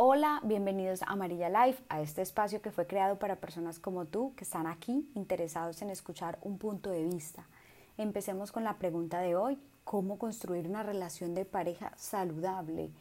Hola, 0.00 0.40
bienvenidos 0.44 1.02
a 1.02 1.06
Amarilla 1.06 1.48
Life, 1.48 1.82
a 1.88 2.00
este 2.00 2.22
espacio 2.22 2.62
que 2.62 2.70
fue 2.70 2.86
creado 2.86 3.18
para 3.18 3.34
personas 3.34 3.80
como 3.80 4.04
tú 4.04 4.32
que 4.36 4.44
están 4.44 4.68
aquí 4.68 5.10
interesados 5.16 5.82
en 5.82 5.90
escuchar 5.90 6.38
un 6.40 6.56
punto 6.56 6.90
de 6.90 7.02
vista. 7.02 7.48
Empecemos 7.96 8.52
con 8.52 8.62
la 8.62 8.78
pregunta 8.78 9.18
de 9.18 9.34
hoy, 9.34 9.58
¿cómo 9.82 10.16
construir 10.16 10.68
una 10.68 10.84
relación 10.84 11.34
de 11.34 11.44
pareja 11.44 11.92
saludable? 11.96 12.92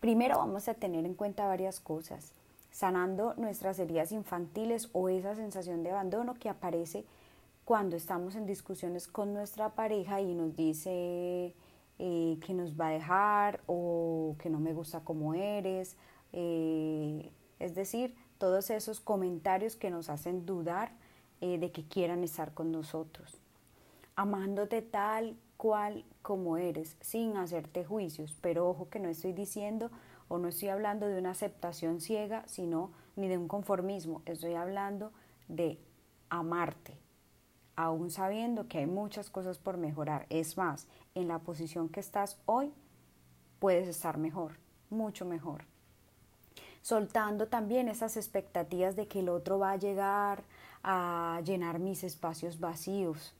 Primero 0.00 0.38
vamos 0.38 0.66
a 0.66 0.74
tener 0.74 1.06
en 1.06 1.14
cuenta 1.14 1.46
varias 1.46 1.78
cosas, 1.78 2.32
sanando 2.72 3.34
nuestras 3.36 3.78
heridas 3.78 4.10
infantiles 4.10 4.88
o 4.94 5.08
esa 5.08 5.36
sensación 5.36 5.84
de 5.84 5.92
abandono 5.92 6.34
que 6.34 6.48
aparece 6.48 7.04
cuando 7.64 7.94
estamos 7.94 8.34
en 8.34 8.46
discusiones 8.46 9.06
con 9.06 9.32
nuestra 9.32 9.76
pareja 9.76 10.20
y 10.20 10.34
nos 10.34 10.56
dice 10.56 11.54
eh, 11.98 12.38
que 12.44 12.52
nos 12.52 12.78
va 12.78 12.88
a 12.88 12.92
dejar 12.92 13.60
o 13.66 14.36
que 14.38 14.50
no 14.50 14.58
me 14.58 14.72
gusta 14.72 15.00
como 15.00 15.34
eres. 15.34 15.96
Eh, 16.32 17.32
es 17.58 17.74
decir, 17.74 18.14
todos 18.38 18.70
esos 18.70 19.00
comentarios 19.00 19.76
que 19.76 19.90
nos 19.90 20.10
hacen 20.10 20.44
dudar 20.44 20.92
eh, 21.40 21.58
de 21.58 21.72
que 21.72 21.86
quieran 21.86 22.22
estar 22.24 22.54
con 22.54 22.70
nosotros. 22.70 23.40
Amándote 24.14 24.82
tal 24.82 25.36
cual 25.56 26.04
como 26.22 26.56
eres, 26.56 26.96
sin 27.00 27.36
hacerte 27.36 27.84
juicios, 27.84 28.36
pero 28.40 28.68
ojo 28.68 28.88
que 28.88 28.98
no 28.98 29.08
estoy 29.08 29.32
diciendo 29.32 29.90
o 30.28 30.38
no 30.38 30.48
estoy 30.48 30.68
hablando 30.68 31.06
de 31.06 31.18
una 31.18 31.30
aceptación 31.30 32.00
ciega, 32.00 32.46
sino 32.46 32.92
ni 33.14 33.28
de 33.28 33.38
un 33.38 33.48
conformismo, 33.48 34.22
estoy 34.26 34.54
hablando 34.54 35.12
de 35.48 35.78
amarte, 36.28 36.98
aún 37.76 38.10
sabiendo 38.10 38.68
que 38.68 38.78
hay 38.78 38.86
muchas 38.86 39.30
cosas 39.30 39.58
por 39.58 39.76
mejorar. 39.76 40.26
Es 40.30 40.56
más, 40.56 40.88
en 41.14 41.28
la 41.28 41.38
posición 41.38 41.88
que 41.88 42.00
estás 42.00 42.38
hoy, 42.46 42.72
puedes 43.58 43.88
estar 43.88 44.18
mejor, 44.18 44.58
mucho 44.90 45.24
mejor 45.24 45.64
soltando 46.86 47.48
también 47.48 47.88
esas 47.88 48.16
expectativas 48.16 48.94
de 48.94 49.08
que 49.08 49.18
el 49.18 49.28
otro 49.28 49.58
va 49.58 49.72
a 49.72 49.76
llegar 49.76 50.44
a 50.84 51.42
llenar 51.44 51.80
mis 51.80 52.04
espacios 52.04 52.60
vacíos. 52.60 53.34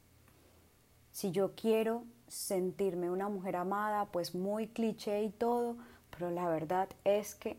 Si 1.13 1.31
yo 1.31 1.53
quiero 1.55 2.03
sentirme 2.27 3.09
una 3.09 3.29
mujer 3.29 3.55
amada, 3.55 4.07
pues 4.07 4.35
muy 4.35 4.67
cliché 4.67 5.23
y 5.23 5.31
todo, 5.31 5.77
pero 6.11 6.29
la 6.33 6.49
verdad 6.49 6.89
es 7.05 7.37
que 7.37 7.57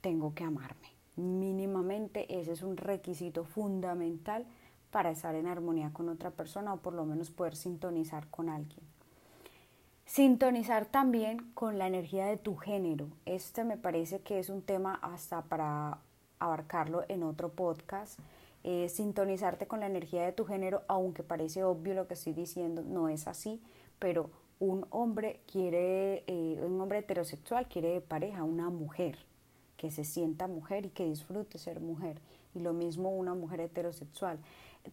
tengo 0.00 0.34
que 0.34 0.44
amarme. 0.44 0.92
Mínimamente 1.16 2.40
ese 2.40 2.52
es 2.52 2.62
un 2.62 2.76
requisito 2.76 3.44
fundamental 3.44 4.46
para 4.94 5.10
estar 5.10 5.34
en 5.34 5.48
armonía 5.48 5.90
con 5.92 6.08
otra 6.08 6.30
persona 6.30 6.72
o 6.72 6.76
por 6.76 6.92
lo 6.92 7.04
menos 7.04 7.32
poder 7.32 7.56
sintonizar 7.56 8.28
con 8.28 8.48
alguien. 8.48 8.86
Sintonizar 10.04 10.86
también 10.86 11.50
con 11.54 11.78
la 11.78 11.88
energía 11.88 12.26
de 12.26 12.36
tu 12.36 12.54
género. 12.54 13.08
Este 13.26 13.64
me 13.64 13.76
parece 13.76 14.20
que 14.20 14.38
es 14.38 14.50
un 14.50 14.62
tema 14.62 14.94
hasta 15.02 15.42
para 15.42 15.98
abarcarlo 16.38 17.02
en 17.08 17.24
otro 17.24 17.48
podcast. 17.48 18.20
Eh, 18.62 18.88
sintonizarte 18.88 19.66
con 19.66 19.80
la 19.80 19.86
energía 19.86 20.22
de 20.22 20.30
tu 20.30 20.44
género, 20.44 20.82
aunque 20.86 21.24
parece 21.24 21.64
obvio 21.64 21.94
lo 21.94 22.06
que 22.06 22.14
estoy 22.14 22.32
diciendo, 22.32 22.84
no 22.86 23.08
es 23.08 23.26
así, 23.26 23.60
pero 23.98 24.30
un 24.60 24.86
hombre 24.90 25.40
quiere, 25.50 26.22
eh, 26.28 26.62
un 26.64 26.80
hombre 26.80 26.98
heterosexual 27.00 27.66
quiere 27.66 27.88
de 27.88 28.00
pareja 28.00 28.44
una 28.44 28.70
mujer, 28.70 29.18
que 29.76 29.90
se 29.90 30.04
sienta 30.04 30.46
mujer 30.46 30.86
y 30.86 30.90
que 30.90 31.04
disfrute 31.04 31.58
ser 31.58 31.80
mujer. 31.80 32.20
Y 32.54 32.60
lo 32.60 32.72
mismo 32.72 33.10
una 33.10 33.34
mujer 33.34 33.60
heterosexual. 33.60 34.38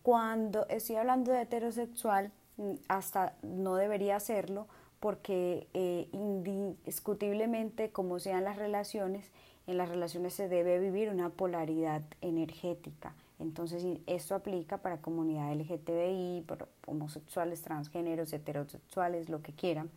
Cuando 0.03 0.67
estoy 0.67 0.95
hablando 0.95 1.31
de 1.31 1.41
heterosexual, 1.41 2.31
mm, 2.57 2.73
hasta 2.87 3.35
no 3.43 3.75
debería 3.75 4.15
hacerlo, 4.15 4.67
porque 4.99 5.67
eh, 5.73 6.07
indiscutiblemente, 6.11 7.91
como 7.91 8.19
sean 8.19 8.43
las 8.43 8.57
relaciones, 8.57 9.31
en 9.67 9.77
las 9.77 9.89
relaciones 9.89 10.33
se 10.33 10.47
debe 10.47 10.79
vivir 10.79 11.09
una 11.09 11.29
polaridad 11.29 12.03
energética. 12.21 13.13
Entonces, 13.39 13.83
esto 14.05 14.35
aplica 14.35 14.77
para 14.77 15.01
comunidad 15.01 15.51
LGTBI, 15.53 16.43
para 16.47 16.67
homosexuales, 16.85 17.61
transgéneros, 17.61 18.31
heterosexuales, 18.33 19.29
lo 19.29 19.41
que 19.41 19.53
quieran. 19.53 19.89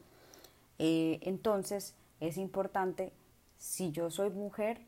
Eh, 0.78 1.18
entonces, 1.22 1.94
es 2.20 2.38
importante, 2.38 3.12
si 3.58 3.90
yo 3.90 4.10
soy 4.10 4.30
mujer, 4.30 4.80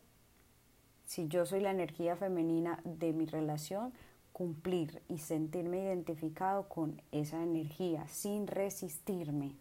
si 1.06 1.28
yo 1.28 1.46
soy 1.46 1.60
la 1.60 1.70
energía 1.70 2.16
femenina 2.16 2.80
de 2.84 3.12
mi 3.12 3.26
relación, 3.26 3.92
cumplir 4.32 5.02
y 5.08 5.18
sentirme 5.18 5.82
identificado 5.82 6.68
con 6.68 7.00
esa 7.10 7.42
energía 7.42 8.06
sin 8.08 8.46
resistirme 8.46 9.54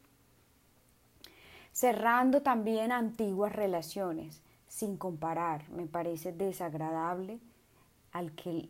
cerrando 1.76 2.42
también 2.42 2.94
antiguas 2.94 3.52
relaciones, 3.52 4.42
sin 4.70 4.96
comparar. 4.96 5.70
Me 5.70 5.86
parece 5.86 6.32
desagradable 6.32 7.38
al 8.14 8.32
que 8.32 8.70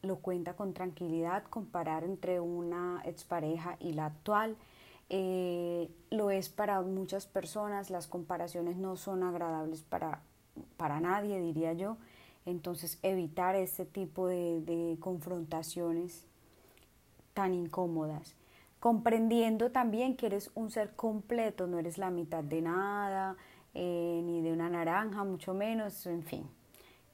lo 0.00 0.16
cuenta 0.16 0.54
con 0.54 0.72
tranquilidad 0.72 1.44
comparar 1.44 2.02
entre 2.02 2.40
una 2.40 3.02
expareja 3.04 3.76
y 3.78 3.92
la 3.92 4.06
actual. 4.06 4.56
Eh, 5.10 5.90
lo 6.10 6.30
es 6.30 6.48
para 6.48 6.80
muchas 6.80 7.26
personas, 7.26 7.90
las 7.90 8.06
comparaciones 8.06 8.78
no 8.78 8.96
son 8.96 9.22
agradables 9.22 9.82
para, 9.82 10.22
para 10.78 10.98
nadie, 10.98 11.38
diría 11.38 11.74
yo. 11.74 11.98
Entonces 12.46 12.98
evitar 13.02 13.54
este 13.54 13.84
tipo 13.84 14.26
de, 14.26 14.62
de 14.62 14.96
confrontaciones 14.98 16.24
tan 17.34 17.52
incómodas 17.52 18.34
comprendiendo 18.80 19.72
también 19.72 20.16
que 20.16 20.26
eres 20.26 20.50
un 20.54 20.70
ser 20.70 20.94
completo, 20.94 21.66
no 21.66 21.78
eres 21.78 21.98
la 21.98 22.10
mitad 22.10 22.44
de 22.44 22.62
nada, 22.62 23.36
eh, 23.74 24.20
ni 24.24 24.42
de 24.42 24.52
una 24.52 24.70
naranja, 24.70 25.24
mucho 25.24 25.54
menos, 25.54 26.06
en 26.06 26.22
fin, 26.22 26.48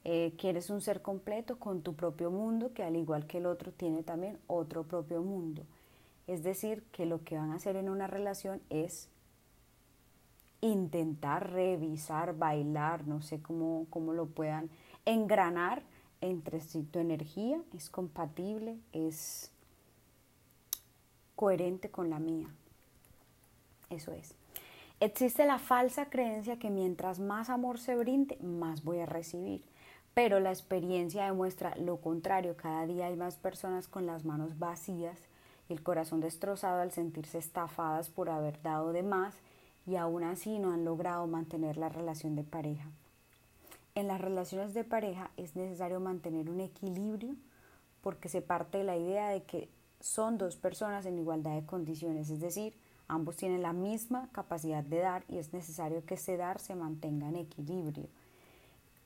eh, 0.03 0.33
que 0.37 0.49
eres 0.49 0.69
un 0.69 0.81
ser 0.81 1.01
completo 1.01 1.57
con 1.57 1.81
tu 1.81 1.95
propio 1.95 2.31
mundo, 2.31 2.73
que 2.73 2.83
al 2.83 2.95
igual 2.95 3.25
que 3.25 3.39
el 3.39 3.45
otro 3.45 3.71
tiene 3.71 4.03
también 4.03 4.37
otro 4.47 4.83
propio 4.83 5.21
mundo. 5.21 5.63
Es 6.27 6.43
decir, 6.43 6.83
que 6.91 7.05
lo 7.05 7.23
que 7.23 7.37
van 7.37 7.51
a 7.51 7.55
hacer 7.55 7.75
en 7.75 7.89
una 7.89 8.07
relación 8.07 8.61
es 8.69 9.09
intentar 10.61 11.51
revisar, 11.51 12.37
bailar, 12.37 13.07
no 13.07 13.21
sé 13.21 13.41
cómo, 13.41 13.87
cómo 13.89 14.13
lo 14.13 14.27
puedan 14.27 14.69
engranar 15.05 15.83
entre 16.21 16.61
si 16.61 16.83
tu 16.83 16.99
energía 16.99 17.61
es 17.75 17.89
compatible, 17.89 18.77
es 18.91 19.51
coherente 21.35 21.89
con 21.89 22.09
la 22.09 22.19
mía. 22.19 22.47
Eso 23.89 24.13
es. 24.13 24.35
Existe 24.99 25.45
la 25.45 25.59
falsa 25.59 26.09
creencia 26.09 26.57
que 26.57 26.69
mientras 26.69 27.19
más 27.19 27.49
amor 27.49 27.77
se 27.77 27.95
brinde, 27.95 28.37
más 28.41 28.83
voy 28.83 28.99
a 28.99 29.05
recibir. 29.05 29.61
Pero 30.13 30.39
la 30.39 30.51
experiencia 30.51 31.25
demuestra 31.25 31.75
lo 31.75 31.97
contrario. 31.97 32.55
Cada 32.55 32.85
día 32.85 33.07
hay 33.07 33.15
más 33.15 33.35
personas 33.35 33.87
con 33.87 34.05
las 34.05 34.23
manos 34.23 34.59
vacías 34.59 35.19
y 35.67 35.73
el 35.73 35.83
corazón 35.83 36.21
destrozado 36.21 36.81
al 36.81 36.91
sentirse 36.91 37.39
estafadas 37.39 38.09
por 38.09 38.29
haber 38.29 38.61
dado 38.61 38.93
de 38.93 39.03
más 39.03 39.35
y 39.85 39.95
aún 39.95 40.23
así 40.23 40.59
no 40.59 40.71
han 40.71 40.85
logrado 40.85 41.27
mantener 41.27 41.77
la 41.77 41.89
relación 41.89 42.35
de 42.35 42.43
pareja. 42.43 42.89
En 43.95 44.07
las 44.07 44.19
relaciones 44.19 44.73
de 44.73 44.83
pareja 44.83 45.29
es 45.37 45.55
necesario 45.55 45.99
mantener 45.99 46.49
un 46.49 46.61
equilibrio 46.61 47.35
porque 48.01 48.27
se 48.27 48.41
parte 48.41 48.79
de 48.79 48.83
la 48.83 48.97
idea 48.97 49.29
de 49.29 49.43
que 49.43 49.69
son 49.99 50.37
dos 50.37 50.57
personas 50.57 51.05
en 51.05 51.19
igualdad 51.19 51.55
de 51.55 51.65
condiciones, 51.65 52.29
es 52.29 52.41
decir, 52.41 52.75
ambos 53.07 53.37
tienen 53.37 53.61
la 53.61 53.71
misma 53.71 54.29
capacidad 54.31 54.83
de 54.83 54.99
dar 54.99 55.23
y 55.29 55.37
es 55.37 55.53
necesario 55.53 56.05
que 56.05 56.15
ese 56.15 56.37
dar 56.37 56.59
se 56.59 56.75
mantenga 56.75 57.29
en 57.29 57.35
equilibrio. 57.35 58.07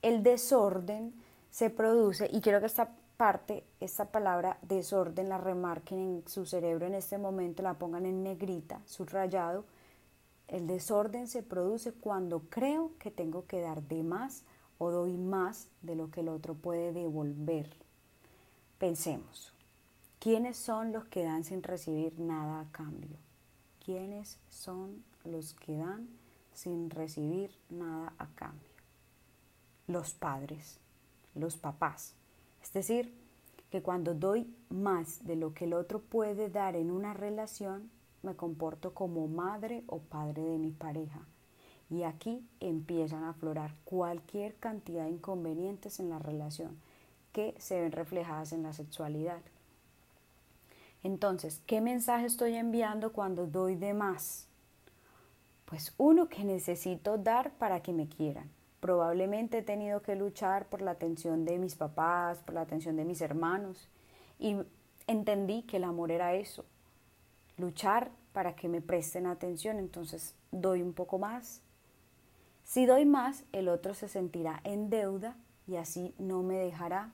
El 0.02 0.22
desorden 0.22 1.14
se 1.50 1.70
produce, 1.70 2.28
y 2.32 2.40
quiero 2.40 2.60
que 2.60 2.66
esta 2.66 2.90
parte, 3.16 3.64
esta 3.80 4.06
palabra 4.06 4.58
desorden 4.62 5.28
la 5.28 5.38
remarquen 5.38 5.98
en 5.98 6.28
su 6.28 6.46
cerebro 6.46 6.86
en 6.86 6.94
este 6.94 7.18
momento, 7.18 7.62
la 7.62 7.74
pongan 7.74 8.06
en 8.06 8.22
negrita, 8.22 8.80
subrayado. 8.86 9.64
El 10.46 10.66
desorden 10.66 11.28
se 11.28 11.42
produce 11.42 11.92
cuando 11.92 12.40
creo 12.48 12.92
que 12.98 13.10
tengo 13.10 13.46
que 13.46 13.60
dar 13.60 13.82
de 13.82 14.02
más 14.02 14.44
o 14.78 14.90
doy 14.90 15.16
más 15.16 15.68
de 15.82 15.96
lo 15.96 16.10
que 16.10 16.20
el 16.20 16.28
otro 16.28 16.54
puede 16.54 16.92
devolver. 16.92 17.68
Pensemos, 18.78 19.52
¿Quiénes 20.20 20.56
son 20.56 20.90
los 20.90 21.04
que 21.04 21.22
dan 21.22 21.44
sin 21.44 21.62
recibir 21.62 22.18
nada 22.18 22.60
a 22.60 22.72
cambio? 22.72 23.16
¿Quiénes 23.84 24.40
son 24.50 25.04
los 25.24 25.54
que 25.54 25.76
dan 25.76 26.08
sin 26.52 26.90
recibir 26.90 27.56
nada 27.70 28.12
a 28.18 28.26
cambio? 28.34 28.68
Los 29.86 30.14
padres, 30.14 30.80
los 31.36 31.56
papás. 31.56 32.14
Es 32.60 32.72
decir, 32.72 33.14
que 33.70 33.80
cuando 33.80 34.12
doy 34.12 34.52
más 34.70 35.24
de 35.24 35.36
lo 35.36 35.54
que 35.54 35.66
el 35.66 35.72
otro 35.72 36.00
puede 36.00 36.50
dar 36.50 36.74
en 36.74 36.90
una 36.90 37.14
relación, 37.14 37.88
me 38.24 38.34
comporto 38.34 38.94
como 38.94 39.28
madre 39.28 39.84
o 39.86 40.00
padre 40.00 40.42
de 40.42 40.58
mi 40.58 40.72
pareja. 40.72 41.20
Y 41.90 42.02
aquí 42.02 42.46
empiezan 42.60 43.24
a 43.24 43.30
aflorar 43.30 43.74
cualquier 43.84 44.54
cantidad 44.56 45.04
de 45.04 45.10
inconvenientes 45.10 46.00
en 46.00 46.10
la 46.10 46.18
relación 46.18 46.76
que 47.32 47.54
se 47.58 47.80
ven 47.80 47.92
reflejadas 47.92 48.52
en 48.52 48.62
la 48.62 48.72
sexualidad. 48.72 49.40
Entonces, 51.02 51.62
¿qué 51.66 51.80
mensaje 51.80 52.26
estoy 52.26 52.54
enviando 52.54 53.12
cuando 53.12 53.46
doy 53.46 53.76
de 53.76 53.94
más? 53.94 54.46
Pues 55.64 55.94
uno 55.98 56.28
que 56.28 56.44
necesito 56.44 57.18
dar 57.18 57.52
para 57.52 57.80
que 57.80 57.92
me 57.92 58.08
quieran. 58.08 58.50
Probablemente 58.80 59.58
he 59.58 59.62
tenido 59.62 60.02
que 60.02 60.16
luchar 60.16 60.66
por 60.66 60.82
la 60.82 60.92
atención 60.92 61.44
de 61.44 61.58
mis 61.58 61.74
papás, 61.74 62.38
por 62.38 62.54
la 62.54 62.62
atención 62.62 62.96
de 62.96 63.04
mis 63.04 63.20
hermanos. 63.20 63.88
Y 64.38 64.56
entendí 65.06 65.62
que 65.62 65.78
el 65.78 65.84
amor 65.84 66.10
era 66.10 66.34
eso, 66.34 66.64
luchar 67.56 68.10
para 68.32 68.54
que 68.54 68.68
me 68.68 68.80
presten 68.80 69.26
atención. 69.26 69.78
Entonces 69.78 70.34
doy 70.52 70.82
un 70.82 70.92
poco 70.92 71.18
más. 71.18 71.60
Si 72.68 72.84
doy 72.84 73.06
más, 73.06 73.44
el 73.52 73.66
otro 73.70 73.94
se 73.94 74.08
sentirá 74.08 74.60
en 74.62 74.90
deuda 74.90 75.38
y 75.66 75.76
así 75.76 76.14
no 76.18 76.42
me 76.42 76.58
dejará. 76.58 77.10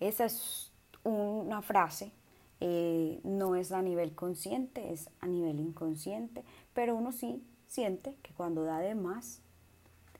Esa 0.00 0.24
es 0.24 0.72
una 1.04 1.62
frase, 1.62 2.10
eh, 2.58 3.20
no 3.22 3.54
es 3.54 3.70
a 3.70 3.80
nivel 3.80 4.16
consciente, 4.16 4.92
es 4.92 5.08
a 5.20 5.28
nivel 5.28 5.60
inconsciente, 5.60 6.42
pero 6.74 6.96
uno 6.96 7.12
sí 7.12 7.40
siente 7.68 8.16
que 8.24 8.32
cuando 8.32 8.64
da 8.64 8.80
de 8.80 8.96
más, 8.96 9.42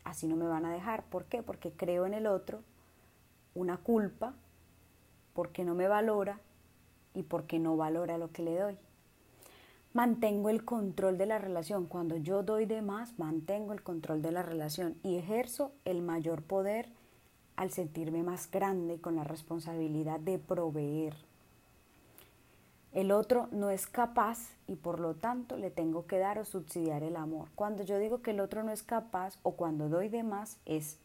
así 0.04 0.28
no 0.28 0.36
me 0.36 0.46
van 0.46 0.64
a 0.64 0.72
dejar. 0.72 1.02
¿Por 1.06 1.24
qué? 1.24 1.42
Porque 1.42 1.72
creo 1.72 2.06
en 2.06 2.14
el 2.14 2.28
otro 2.28 2.62
una 3.56 3.78
culpa, 3.78 4.34
porque 5.34 5.64
no 5.64 5.74
me 5.74 5.88
valora 5.88 6.38
y 7.12 7.24
porque 7.24 7.58
no 7.58 7.76
valora 7.76 8.18
lo 8.18 8.30
que 8.30 8.44
le 8.44 8.56
doy. 8.56 8.78
Mantengo 9.98 10.48
el 10.48 10.64
control 10.64 11.18
de 11.18 11.26
la 11.26 11.38
relación. 11.38 11.86
Cuando 11.86 12.16
yo 12.16 12.44
doy 12.44 12.66
de 12.66 12.82
más, 12.82 13.18
mantengo 13.18 13.72
el 13.72 13.82
control 13.82 14.22
de 14.22 14.30
la 14.30 14.44
relación 14.44 14.96
y 15.02 15.16
ejerzo 15.16 15.72
el 15.84 16.02
mayor 16.02 16.44
poder 16.44 16.88
al 17.56 17.72
sentirme 17.72 18.22
más 18.22 18.48
grande 18.48 19.00
con 19.00 19.16
la 19.16 19.24
responsabilidad 19.24 20.20
de 20.20 20.38
proveer. 20.38 21.16
El 22.92 23.10
otro 23.10 23.48
no 23.50 23.70
es 23.70 23.88
capaz 23.88 24.38
y 24.68 24.76
por 24.76 25.00
lo 25.00 25.16
tanto 25.16 25.56
le 25.56 25.72
tengo 25.72 26.06
que 26.06 26.18
dar 26.18 26.38
o 26.38 26.44
subsidiar 26.44 27.02
el 27.02 27.16
amor. 27.16 27.48
Cuando 27.56 27.82
yo 27.82 27.98
digo 27.98 28.22
que 28.22 28.30
el 28.30 28.38
otro 28.38 28.62
no 28.62 28.70
es 28.70 28.84
capaz 28.84 29.40
o 29.42 29.56
cuando 29.56 29.88
doy 29.88 30.08
de 30.08 30.22
más 30.22 30.60
es 30.64 31.00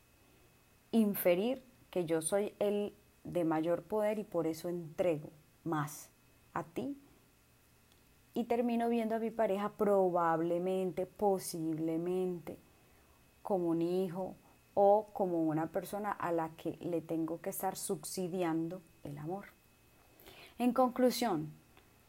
inferir 0.91 1.63
que 1.89 2.05
yo 2.05 2.21
soy 2.21 2.53
el 2.59 2.93
de 3.23 3.43
mayor 3.43 3.81
poder 3.81 4.19
y 4.19 4.23
por 4.23 4.45
eso 4.45 4.69
entrego 4.69 5.31
más 5.63 6.11
a 6.53 6.61
ti. 6.61 6.95
Y 8.33 8.45
termino 8.45 8.89
viendo 8.89 9.15
a 9.15 9.19
mi 9.19 9.31
pareja 9.31 9.69
probablemente, 9.69 11.05
posiblemente, 11.05 12.57
como 13.41 13.69
un 13.69 13.81
hijo 13.81 14.35
o 14.73 15.07
como 15.13 15.43
una 15.43 15.67
persona 15.67 16.11
a 16.11 16.31
la 16.31 16.49
que 16.57 16.77
le 16.81 17.01
tengo 17.01 17.41
que 17.41 17.51
estar 17.51 17.75
subsidiando 17.75 18.81
el 19.03 19.17
amor. 19.17 19.45
En 20.57 20.73
conclusión, 20.73 21.51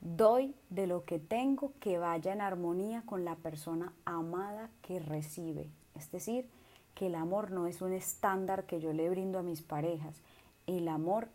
Doy 0.05 0.55
de 0.69 0.87
lo 0.87 1.07
que 1.07 1.19
tengo 1.19 1.73
que 1.81 1.97
vaya 1.97 2.35
en 2.35 2.43
armonía 2.43 3.05
con 3.07 3.25
la 3.25 3.37
persona 3.37 3.95
amada 4.05 4.69
que 4.83 4.99
recibe. 4.99 5.71
Es 5.95 6.13
decir, 6.13 6.47
que 6.95 7.07
el 7.07 7.15
amor 7.15 7.51
no 7.51 7.67
es 7.67 7.81
un 7.81 7.95
estándar 7.95 8.67
que 8.67 8.81
yo 8.81 8.93
le 8.93 9.09
brindo 9.09 9.39
a 9.39 9.43
mis 9.43 9.63
parejas. 9.63 10.21
El 10.67 10.89
amor 10.89 11.29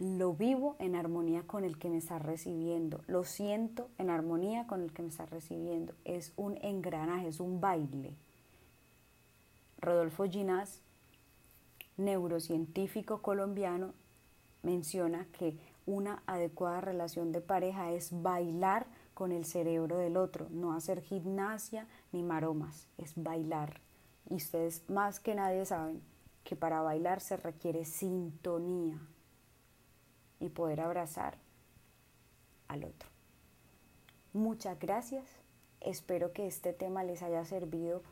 lo 0.00 0.32
vivo 0.32 0.76
en 0.78 0.94
armonía 0.94 1.42
con 1.42 1.62
el 1.64 1.78
que 1.78 1.90
me 1.90 1.98
está 1.98 2.18
recibiendo. 2.18 3.02
Lo 3.06 3.24
siento 3.24 3.90
en 3.98 4.08
armonía 4.08 4.66
con 4.66 4.80
el 4.80 4.92
que 4.92 5.02
me 5.02 5.08
está 5.08 5.26
recibiendo. 5.26 5.94
Es 6.04 6.32
un 6.36 6.56
engranaje, 6.62 7.28
es 7.28 7.38
un 7.38 7.60
baile. 7.60 8.16
Rodolfo 9.78 10.24
Ginás, 10.24 10.80
neurocientífico 11.98 13.20
colombiano, 13.20 13.92
menciona 14.62 15.26
que 15.38 15.58
una 15.84 16.22
adecuada 16.26 16.80
relación 16.80 17.30
de 17.30 17.42
pareja 17.42 17.92
es 17.92 18.22
bailar 18.22 18.86
con 19.12 19.32
el 19.32 19.44
cerebro 19.44 19.98
del 19.98 20.16
otro, 20.16 20.46
no 20.50 20.72
hacer 20.72 21.02
gimnasia 21.02 21.86
ni 22.12 22.22
maromas, 22.22 22.88
es 22.96 23.12
bailar. 23.16 23.80
Y 24.30 24.36
ustedes 24.36 24.88
más 24.88 25.20
que 25.20 25.34
nadie 25.34 25.66
saben 25.66 26.00
que 26.42 26.56
para 26.56 26.80
bailar 26.80 27.20
se 27.20 27.36
requiere 27.36 27.84
sintonía 27.84 28.98
y 30.40 30.48
poder 30.48 30.80
abrazar 30.80 31.38
al 32.68 32.84
otro. 32.84 33.08
Muchas 34.32 34.78
gracias. 34.78 35.24
Espero 35.80 36.32
que 36.32 36.46
este 36.46 36.72
tema 36.72 37.04
les 37.04 37.22
haya 37.22 37.44
servido 37.44 38.02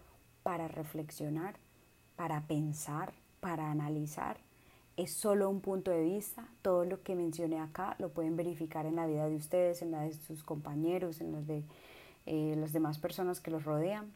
para 0.42 0.68
reflexionar, 0.68 1.56
para 2.16 2.46
pensar, 2.46 3.12
para 3.40 3.70
analizar 3.70 4.38
es 4.98 5.12
solo 5.12 5.48
un 5.48 5.60
punto 5.60 5.92
de 5.92 6.02
vista. 6.02 6.48
Todo 6.60 6.84
lo 6.84 7.02
que 7.04 7.14
mencioné 7.14 7.60
acá 7.60 7.94
lo 8.00 8.08
pueden 8.10 8.36
verificar 8.36 8.84
en 8.84 8.96
la 8.96 9.06
vida 9.06 9.28
de 9.28 9.36
ustedes, 9.36 9.80
en 9.80 9.92
la 9.92 10.02
de 10.02 10.12
sus 10.12 10.42
compañeros, 10.42 11.20
en 11.20 11.30
los 11.30 11.46
de 11.46 11.62
eh, 12.26 12.56
las 12.58 12.72
demás 12.72 12.98
personas 12.98 13.40
que 13.40 13.52
los 13.52 13.64
rodean. 13.64 14.10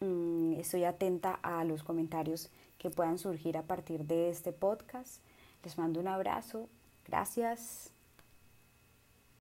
Mm, 0.00 0.54
estoy 0.54 0.82
atenta 0.82 1.38
a 1.42 1.62
los 1.62 1.84
comentarios 1.84 2.50
que 2.78 2.90
puedan 2.90 3.16
surgir 3.16 3.56
a 3.56 3.62
partir 3.62 4.04
de 4.04 4.28
este 4.28 4.52
podcast. 4.52 5.22
Les 5.62 5.78
mando 5.78 6.00
un 6.00 6.08
abrazo. 6.08 6.68
Gracias. 7.06 7.91